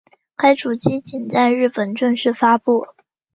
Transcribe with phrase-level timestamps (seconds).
[0.35, 2.87] 该主机仅在日本正式发布。